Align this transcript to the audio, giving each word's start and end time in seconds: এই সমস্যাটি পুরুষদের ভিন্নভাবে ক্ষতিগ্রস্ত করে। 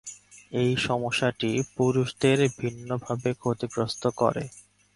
এই 0.61 0.71
সমস্যাটি 0.87 1.49
পুরুষদের 1.75 2.39
ভিন্নভাবে 2.59 3.29
ক্ষতিগ্রস্ত 3.41 4.03
করে। 4.21 4.43